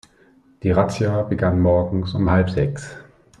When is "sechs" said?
2.49-2.97